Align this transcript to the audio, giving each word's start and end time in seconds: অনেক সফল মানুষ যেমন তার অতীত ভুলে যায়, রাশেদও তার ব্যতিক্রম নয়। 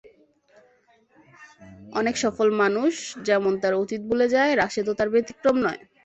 অনেক 1.93 2.15
সফল 2.17 2.47
মানুষ 2.61 2.93
যেমন 3.27 3.53
তার 3.61 3.73
অতীত 3.73 4.01
ভুলে 4.09 4.27
যায়, 4.35 4.51
রাশেদও 4.53 4.93
তার 4.99 5.09
ব্যতিক্রম 5.13 5.55
নয়। 5.65 5.81